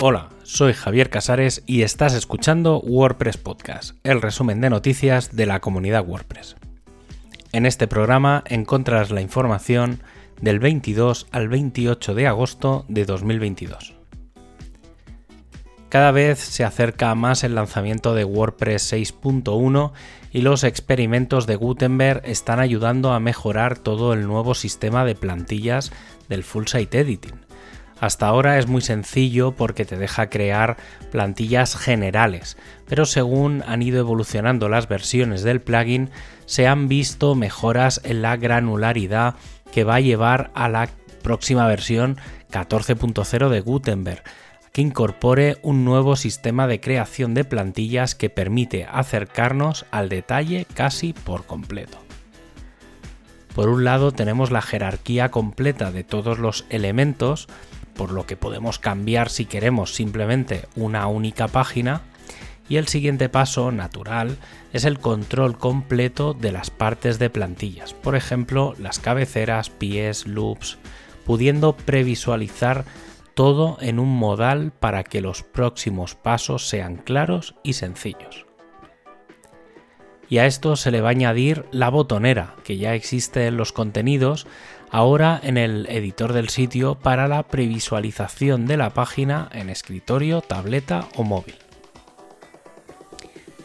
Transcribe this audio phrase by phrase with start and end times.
[0.00, 5.58] Hola, soy Javier Casares y estás escuchando WordPress Podcast, el resumen de noticias de la
[5.58, 6.54] comunidad WordPress.
[7.50, 10.00] En este programa encontrarás la información
[10.40, 13.96] del 22 al 28 de agosto de 2022.
[15.88, 19.90] Cada vez se acerca más el lanzamiento de WordPress 6.1
[20.30, 25.90] y los experimentos de Gutenberg están ayudando a mejorar todo el nuevo sistema de plantillas
[26.28, 27.47] del Full Site Editing.
[28.00, 30.76] Hasta ahora es muy sencillo porque te deja crear
[31.10, 32.56] plantillas generales,
[32.86, 36.10] pero según han ido evolucionando las versiones del plugin,
[36.46, 39.34] se han visto mejoras en la granularidad
[39.72, 40.88] que va a llevar a la
[41.22, 42.18] próxima versión
[42.50, 44.22] 14.0 de Gutenberg
[44.72, 51.12] que incorpore un nuevo sistema de creación de plantillas que permite acercarnos al detalle casi
[51.12, 51.98] por completo.
[53.54, 57.48] Por un lado tenemos la jerarquía completa de todos los elementos,
[57.98, 62.00] por lo que podemos cambiar si queremos simplemente una única página,
[62.68, 64.38] y el siguiente paso natural
[64.72, 70.78] es el control completo de las partes de plantillas, por ejemplo las cabeceras, pies, loops,
[71.26, 72.84] pudiendo previsualizar
[73.34, 78.46] todo en un modal para que los próximos pasos sean claros y sencillos.
[80.30, 83.72] Y a esto se le va a añadir la botonera, que ya existe en los
[83.72, 84.46] contenidos,
[84.90, 91.08] ahora en el editor del sitio para la previsualización de la página en escritorio, tableta
[91.16, 91.56] o móvil.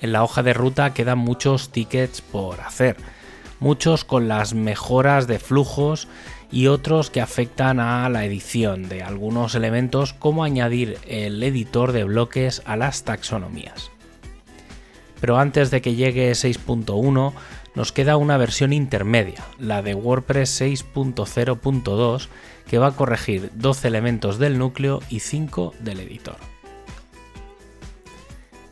[0.01, 2.97] En la hoja de ruta quedan muchos tickets por hacer,
[3.61, 6.09] muchos con las mejoras de flujos
[6.51, 12.03] y otros que afectan a la edición de algunos elementos como añadir el editor de
[12.03, 13.92] bloques a las taxonomías.
[15.23, 17.31] Pero antes de que llegue 6.1
[17.75, 22.27] nos queda una versión intermedia, la de WordPress 6.0.2,
[22.67, 26.35] que va a corregir 12 elementos del núcleo y 5 del editor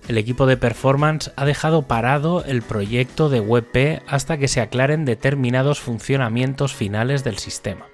[0.10, 5.06] el equipo de performance ha dejado parado el proyecto de WebP hasta que se aclaren
[5.06, 7.91] determinados funcionamientos finales del sistema.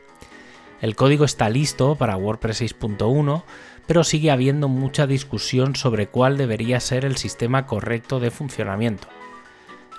[0.82, 3.44] El código está listo para WordPress 6.1,
[3.88, 9.08] pero sigue habiendo mucha discusión sobre cuál debería ser el sistema correcto de funcionamiento.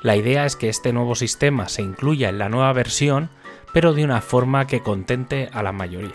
[0.03, 3.31] La idea es que este nuevo sistema se incluya en la nueva versión,
[3.73, 6.15] pero de una forma que contente a la mayoría.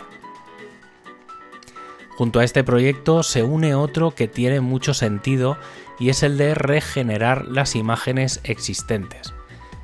[2.16, 5.58] Junto a este proyecto se une otro que tiene mucho sentido
[5.98, 9.34] y es el de regenerar las imágenes existentes.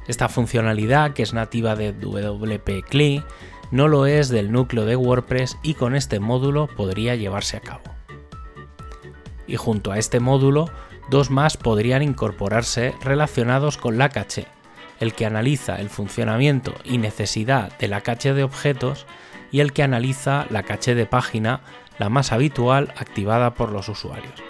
[0.07, 3.23] Esta funcionalidad, que es nativa de WP CLI,
[3.71, 7.83] no lo es del núcleo de WordPress y con este módulo podría llevarse a cabo.
[9.47, 10.71] Y junto a este módulo,
[11.09, 14.47] dos más podrían incorporarse relacionados con la caché,
[15.01, 19.07] el que analiza el funcionamiento y necesidad de la caché de objetos
[19.51, 21.61] y el que analiza la caché de página,
[21.99, 24.41] la más habitual activada por los usuarios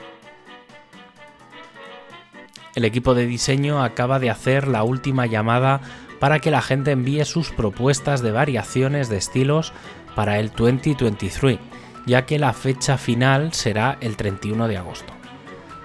[2.75, 5.81] el equipo de diseño acaba de hacer la última llamada
[6.21, 9.73] para que la gente envíe sus propuestas de variaciones de estilos
[10.15, 11.59] para el 2023,
[12.07, 15.13] ya que la fecha final será el 31 de agosto.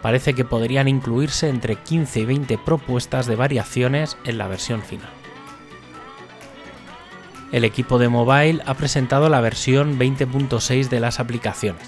[0.02, 5.10] Parece que podrían incluirse entre 15 y 20 propuestas de variaciones en la versión final.
[7.52, 11.88] El equipo de mobile ha presentado la versión 20.6 de las aplicaciones.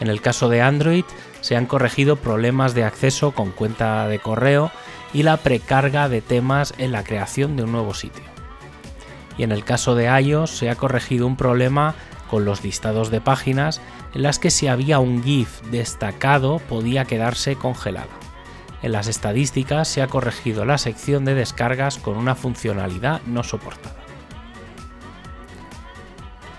[0.00, 1.04] En el caso de Android,
[1.40, 4.72] se han corregido problemas de acceso con cuenta de correo
[5.12, 8.24] y la precarga de temas en la creación de un nuevo sitio.
[9.36, 11.94] Y en el caso de iOS se ha corregido un problema
[12.28, 13.80] con los listados de páginas
[14.14, 18.10] en las que si había un GIF destacado podía quedarse congelado.
[18.82, 23.96] En las estadísticas se ha corregido la sección de descargas con una funcionalidad no soportada.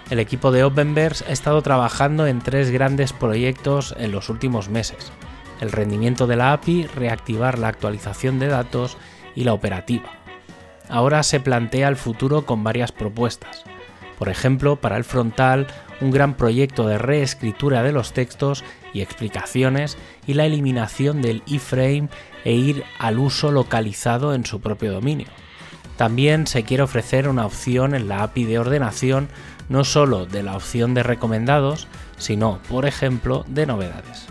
[0.09, 5.11] El equipo de Openverse ha estado trabajando en tres grandes proyectos en los últimos meses.
[5.59, 8.97] El rendimiento de la API, reactivar la actualización de datos
[9.35, 10.09] y la operativa.
[10.89, 13.63] Ahora se plantea el futuro con varias propuestas.
[14.17, 15.67] Por ejemplo, para el frontal,
[16.01, 18.63] un gran proyecto de reescritura de los textos
[18.93, 19.97] y explicaciones
[20.27, 22.09] y la eliminación del iframe
[22.43, 25.27] e ir al uso localizado en su propio dominio.
[25.95, 29.27] También se quiere ofrecer una opción en la API de ordenación
[29.67, 34.27] no solo de la opción de recomendados, sino, por ejemplo, de novedades.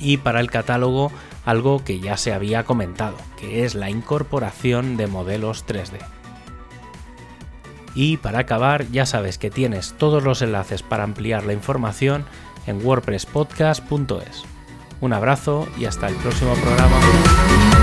[0.00, 1.10] Y para el catálogo,
[1.44, 5.98] algo que ya se había comentado, que es la incorporación de modelos 3D.
[7.94, 12.24] Y para acabar, ya sabes que tienes todos los enlaces para ampliar la información
[12.66, 14.44] en wordpresspodcast.es.
[15.00, 17.77] Un abrazo y hasta el próximo programa.